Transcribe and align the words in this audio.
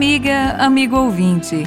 Amiga, 0.00 0.56
amigo 0.58 0.96
ouvinte, 0.96 1.62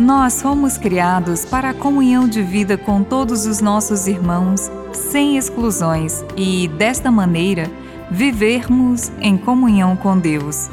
nós 0.00 0.40
fomos 0.40 0.78
criados 0.78 1.44
para 1.44 1.68
a 1.68 1.74
comunhão 1.74 2.26
de 2.26 2.40
vida 2.40 2.78
com 2.78 3.04
todos 3.04 3.44
os 3.44 3.60
nossos 3.60 4.06
irmãos, 4.06 4.70
sem 4.90 5.36
exclusões, 5.36 6.24
e 6.34 6.66
desta 6.66 7.10
maneira 7.10 7.70
vivermos 8.10 9.12
em 9.20 9.36
comunhão 9.36 9.96
com 9.96 10.18
Deus. 10.18 10.70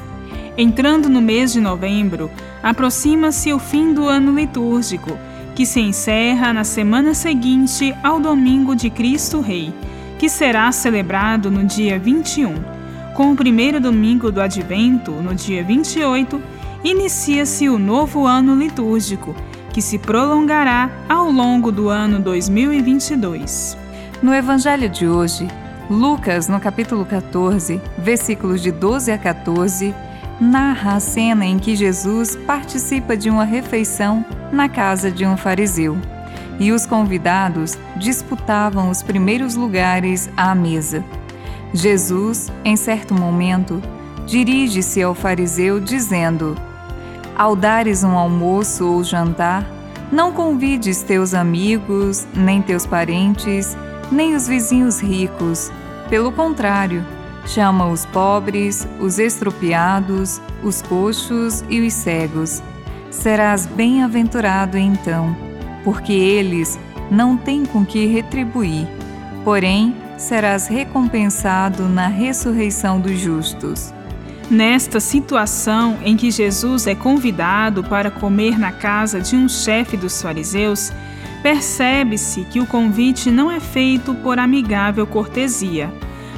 Entrando 0.58 1.10
no 1.10 1.22
mês 1.22 1.52
de 1.52 1.60
novembro, 1.60 2.32
aproxima-se 2.64 3.52
o 3.52 3.60
fim 3.60 3.94
do 3.94 4.08
ano 4.08 4.34
litúrgico, 4.34 5.20
que 5.54 5.66
se 5.66 5.82
encerra 5.82 6.54
na 6.54 6.64
semana 6.64 7.14
seguinte 7.14 7.94
ao 8.02 8.22
domingo 8.22 8.74
de 8.74 8.90
Cristo 8.90 9.42
Rei, 9.42 9.74
que 10.18 10.30
será 10.30 10.72
celebrado 10.72 11.52
no 11.52 11.66
dia 11.66 12.00
21. 12.00 12.56
Com 13.14 13.34
o 13.34 13.36
primeiro 13.36 13.82
domingo 13.82 14.32
do 14.32 14.40
Advento, 14.40 15.12
no 15.12 15.36
dia 15.36 15.62
28, 15.62 16.42
inicia-se 16.84 17.70
o 17.70 17.78
novo 17.78 18.26
ano 18.26 18.56
litúrgico, 18.56 19.36
que 19.72 19.82
se 19.82 19.98
prolongará 19.98 20.90
ao 21.08 21.32
longo 21.32 21.72
do 21.72 21.90
ano 21.90 22.20
2022. 22.20 23.78
No 24.22 24.34
Evangelho 24.34 24.90
de 24.90 25.08
hoje, 25.08 25.48
Lucas, 25.90 26.48
no 26.48 26.60
capítulo 26.60 27.06
14, 27.06 27.82
versículos 27.98 28.62
de 28.62 28.72
12 28.72 29.12
a 29.12 29.18
14, 29.18 29.94
narra 30.40 30.96
a 30.96 31.00
cena 31.00 31.46
em 31.46 31.60
que 31.60 31.76
Jesus 31.76 32.36
participa 32.36 33.16
de 33.16 33.30
uma 33.30 33.44
refeição 33.44 34.26
na 34.52 34.68
casa 34.68 35.12
de 35.12 35.26
um 35.26 35.38
fariseu. 35.38 35.98
E 36.60 36.72
os 36.72 36.86
convidados 36.86 37.78
disputavam 37.96 38.90
os 38.90 39.02
primeiros 39.02 39.56
lugares 39.56 40.30
à 40.36 40.54
mesa. 40.54 41.04
Jesus, 41.74 42.52
em 42.66 42.76
certo 42.76 43.14
momento, 43.14 43.82
dirige-se 44.26 45.02
ao 45.02 45.16
fariseu 45.16 45.80
dizendo: 45.80 46.56
Ao 47.42 47.56
dares 47.56 48.04
um 48.04 48.16
almoço 48.16 48.86
ou 48.86 49.04
jantar, 49.04 49.66
não 50.12 50.32
convides 50.32 51.02
teus 51.02 51.34
amigos, 51.34 52.28
nem 52.36 52.62
teus 52.62 52.86
parentes, 52.86 53.76
nem 54.12 54.36
os 54.36 54.48
vizinhos 54.48 55.02
ricos. 55.02 55.72
Pelo 56.08 56.32
contrário, 56.32 57.04
chama 57.48 57.88
os 57.88 58.06
pobres, 58.06 58.88
os 59.00 59.18
estropiados, 59.18 60.40
os 60.62 60.84
coxos 60.84 61.66
e 61.68 61.82
os 61.82 61.94
cegos. 61.94 62.62
Serás 63.10 63.66
bem-aventurado 63.66 64.78
então, 64.78 65.36
porque 65.84 66.14
eles 66.14 66.80
não 67.10 67.36
têm 67.36 67.66
com 67.66 67.84
que 67.84 68.06
retribuir. 68.06 68.88
Porém, 69.44 69.96
serás 70.16 70.68
recompensado 70.68 71.90
na 71.90 72.06
ressurreição 72.06 73.00
dos 73.00 73.18
justos. 73.20 73.92
Nesta 74.52 75.00
situação 75.00 75.98
em 76.04 76.18
que 76.18 76.30
Jesus 76.30 76.86
é 76.86 76.94
convidado 76.94 77.86
para 77.86 78.12
comer 78.12 78.60
na 78.60 78.74
casa 78.74 79.22
de 79.22 79.34
um 79.34 79.48
chefe 79.48 79.96
dos 79.96 80.22
fariseus, 80.22 80.92
percebe-se 81.42 82.44
que 82.44 82.60
o 82.60 82.66
convite 82.66 83.32
não 83.32 83.50
é 83.50 83.62
feito 83.62 84.14
por 84.16 84.38
amigável 84.38 85.08
cortesia, 85.08 85.90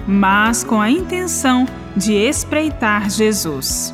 mas 0.08 0.64
com 0.64 0.80
a 0.80 0.92
intenção 0.92 1.66
de 1.98 2.14
espreitar 2.14 3.10
Jesus. 3.10 3.92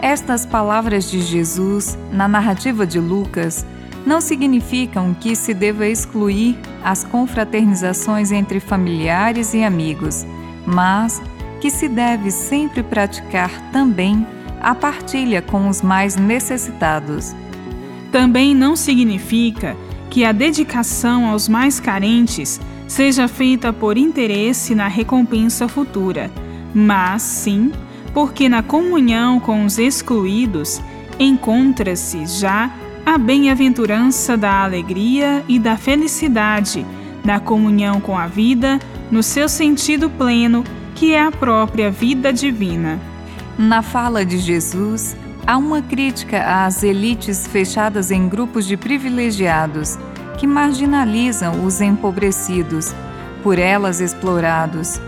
Estas 0.00 0.46
palavras 0.46 1.10
de 1.10 1.20
Jesus, 1.20 1.98
na 2.12 2.28
narrativa 2.28 2.86
de 2.86 3.00
Lucas, 3.00 3.66
não 4.06 4.20
significam 4.20 5.12
que 5.12 5.34
se 5.34 5.52
deva 5.52 5.84
excluir 5.84 6.56
as 6.84 7.02
confraternizações 7.02 8.30
entre 8.30 8.60
familiares 8.60 9.52
e 9.52 9.64
amigos, 9.64 10.24
mas 10.64 11.20
que 11.60 11.70
se 11.70 11.88
deve 11.88 12.30
sempre 12.30 12.82
praticar 12.82 13.50
também 13.72 14.26
a 14.60 14.74
partilha 14.74 15.40
com 15.42 15.68
os 15.68 15.82
mais 15.82 16.16
necessitados. 16.16 17.34
Também 18.10 18.54
não 18.54 18.74
significa 18.74 19.76
que 20.10 20.24
a 20.24 20.32
dedicação 20.32 21.26
aos 21.26 21.48
mais 21.48 21.78
carentes 21.78 22.60
seja 22.86 23.28
feita 23.28 23.72
por 23.72 23.98
interesse 23.98 24.74
na 24.74 24.88
recompensa 24.88 25.68
futura, 25.68 26.30
mas 26.74 27.22
sim 27.22 27.70
porque 28.14 28.48
na 28.48 28.62
comunhão 28.62 29.38
com 29.38 29.64
os 29.64 29.78
excluídos 29.78 30.80
encontra-se 31.18 32.26
já 32.26 32.70
a 33.04 33.18
bem-aventurança 33.18 34.36
da 34.36 34.64
alegria 34.64 35.44
e 35.48 35.58
da 35.58 35.76
felicidade, 35.76 36.84
da 37.24 37.38
comunhão 37.38 38.00
com 38.00 38.16
a 38.16 38.26
vida 38.26 38.78
no 39.10 39.22
seu 39.22 39.48
sentido 39.48 40.10
pleno, 40.10 40.64
que 40.98 41.14
é 41.14 41.22
a 41.22 41.30
própria 41.30 41.92
vida 41.92 42.32
divina. 42.32 43.00
Na 43.56 43.82
fala 43.82 44.26
de 44.26 44.36
Jesus, 44.36 45.16
há 45.46 45.56
uma 45.56 45.80
crítica 45.80 46.64
às 46.64 46.82
elites 46.82 47.46
fechadas 47.46 48.10
em 48.10 48.28
grupos 48.28 48.66
de 48.66 48.76
privilegiados 48.76 49.96
que 50.38 50.44
marginalizam 50.44 51.64
os 51.64 51.80
empobrecidos, 51.80 52.92
por 53.44 53.60
elas 53.60 54.00
explorados. 54.00 55.00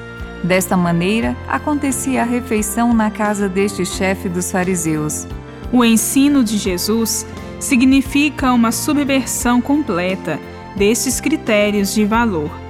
Desta 0.44 0.76
maneira, 0.76 1.36
acontecia 1.48 2.22
a 2.22 2.24
refeição 2.24 2.94
na 2.94 3.10
casa 3.10 3.48
deste 3.48 3.84
chefe 3.84 4.28
dos 4.28 4.48
fariseus. 4.52 5.26
O 5.72 5.84
ensino 5.84 6.44
de 6.44 6.56
Jesus 6.56 7.26
significa 7.58 8.52
uma 8.52 8.70
subversão 8.70 9.60
completa 9.60 10.38
destes 10.76 11.20
critérios 11.20 11.92
de 11.92 12.04
valor. 12.04 12.69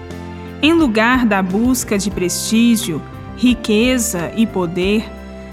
Em 0.62 0.74
lugar 0.74 1.24
da 1.24 1.42
busca 1.42 1.98
de 1.98 2.10
prestígio, 2.10 3.00
riqueza 3.36 4.30
e 4.36 4.46
poder, 4.46 5.10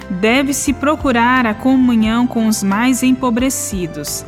deve-se 0.10 0.74
procurar 0.74 1.46
a 1.46 1.54
comunhão 1.54 2.28
com 2.28 2.48
os 2.48 2.62
mais 2.62 3.04
empobrecidos. 3.04 4.26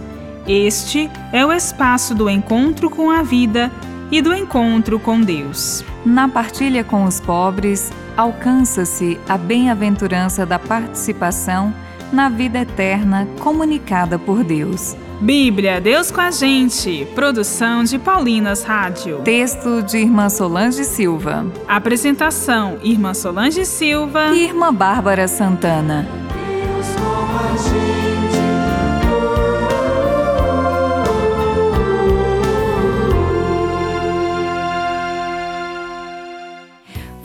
Este 0.48 1.10
é 1.34 1.46
o 1.46 1.52
espaço 1.52 2.16
do 2.16 2.30
encontro 2.30 2.90
com 2.90 3.12
a 3.12 3.22
vida 3.22 3.70
e 4.10 4.22
do 4.22 4.34
encontro 4.34 5.00
com 5.00 5.20
Deus. 5.20 5.84
Na 6.06 6.28
partilha 6.30 6.84
com 6.84 7.04
os 7.04 7.20
pobres, 7.20 7.92
alcança-se 8.16 9.20
a 9.28 9.38
bem-aventurança 9.38 10.46
da 10.46 10.58
participação 10.58 11.74
na 12.12 12.30
vida 12.30 12.60
eterna 12.60 13.28
comunicada 13.40 14.18
por 14.18 14.44
Deus. 14.44 14.96
Bíblia, 15.22 15.81
Deus 15.81 16.12
com 16.12 16.22
a 16.22 16.31
gente. 16.31 17.06
Produção 17.13 17.84
de 17.84 18.00
Paulinas 18.00 18.63
Rádio. 18.63 19.19
Texto 19.19 19.81
de 19.84 19.97
Irmã 19.97 20.30
Solange 20.30 20.85
Silva. 20.85 21.46
Apresentação: 21.68 22.78
Irmã 22.81 23.13
Solange 23.13 23.66
Silva 23.66 24.28
e 24.34 24.46
Irmã 24.46 24.74
Bárbara 24.74 25.28
Santana. 25.28 26.29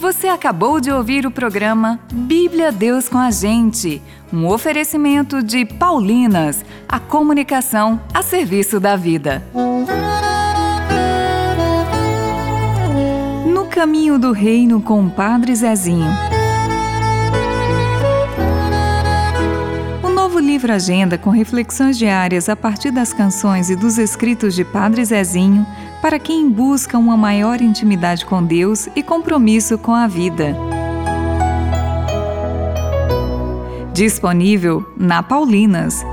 Você 0.04 0.28
acabou 0.28 0.82
de 0.82 0.92
ouvir 0.92 1.24
o 1.24 1.30
programa 1.30 1.98
Bíblia 2.12 2.70
Deus 2.70 3.08
com 3.08 3.16
a 3.16 3.30
Gente, 3.30 4.02
um 4.30 4.46
oferecimento 4.46 5.42
de 5.42 5.64
Paulinas, 5.64 6.62
a 6.86 7.00
comunicação 7.00 7.98
a 8.12 8.22
serviço 8.22 8.78
da 8.78 8.96
vida. 8.96 9.42
No 13.50 13.64
caminho 13.64 14.18
do 14.18 14.30
reino 14.32 14.78
com 14.78 15.06
o 15.06 15.10
Padre 15.10 15.54
Zezinho. 15.54 16.10
O 20.02 20.10
novo 20.10 20.38
livro 20.38 20.70
Agenda 20.70 21.16
com 21.16 21.30
reflexões 21.30 21.96
diárias 21.96 22.50
a 22.50 22.54
partir 22.54 22.90
das 22.90 23.14
canções 23.14 23.70
e 23.70 23.74
dos 23.74 23.96
escritos 23.96 24.54
de 24.54 24.66
Padre 24.66 25.02
Zezinho 25.02 25.66
para 26.04 26.18
quem 26.18 26.50
busca 26.50 26.98
uma 26.98 27.16
maior 27.16 27.62
intimidade 27.62 28.26
com 28.26 28.44
Deus 28.44 28.90
e 28.94 29.02
compromisso 29.02 29.78
com 29.78 29.94
a 29.94 30.06
vida. 30.06 30.54
Disponível 33.94 34.84
na 34.98 35.22
Paulinas. 35.22 36.04